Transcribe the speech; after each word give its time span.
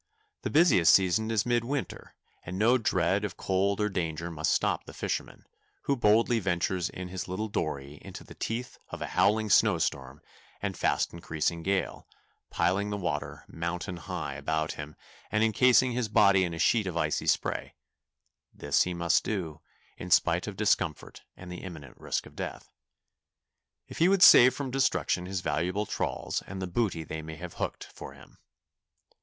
The 0.41 0.49
busiest 0.49 0.95
season 0.95 1.29
is 1.29 1.45
midwinter, 1.45 2.15
and 2.43 2.57
no 2.57 2.79
dread 2.79 3.23
of 3.23 3.37
cold 3.37 3.79
or 3.79 3.87
danger 3.87 4.31
must 4.31 4.51
stop 4.51 4.85
the 4.85 4.95
fisherman, 4.95 5.45
who 5.83 5.95
boldly 5.95 6.39
ventures 6.39 6.89
in 6.89 7.09
his 7.09 7.27
little 7.27 7.47
dory 7.49 7.99
into 8.01 8.23
the 8.23 8.33
teeth 8.33 8.79
of 8.89 9.03
a 9.03 9.13
howling 9.13 9.51
snow 9.51 9.77
storm 9.77 10.19
and 10.59 10.75
fast 10.75 11.13
increasing 11.13 11.61
gale, 11.61 12.07
piling 12.49 12.89
the 12.89 12.97
water 12.97 13.45
"mountain 13.47 13.97
high" 13.97 14.33
about 14.33 14.71
him 14.71 14.95
and 15.31 15.43
encasing 15.43 15.91
his 15.91 16.09
body 16.09 16.45
in 16.45 16.55
a 16.55 16.57
sheet 16.57 16.87
of 16.87 16.97
icy 16.97 17.27
spray; 17.27 17.75
this 18.51 18.87
must 18.87 19.23
he 19.27 19.31
do, 19.33 19.61
in 19.97 20.09
spite 20.09 20.47
of 20.47 20.57
discomfort 20.57 21.21
and 21.37 21.51
the 21.51 21.61
imminent 21.61 21.95
risk 21.99 22.25
of 22.25 22.35
death, 22.35 22.73
if 23.87 23.99
he 23.99 24.09
would 24.09 24.23
save 24.23 24.55
from 24.55 24.71
destruction 24.71 25.27
his 25.27 25.41
valuable 25.41 25.85
trawls 25.85 26.41
and 26.47 26.59
the 26.59 26.65
booty 26.65 27.03
they 27.03 27.21
may 27.21 27.35
have 27.35 27.53
hooked 27.53 27.83
for 27.93 28.13
him. 28.13 28.39